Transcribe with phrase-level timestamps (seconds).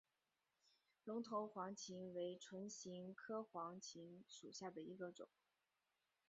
[1.03, 5.27] 龙头黄芩为唇形科黄芩属下的一个种。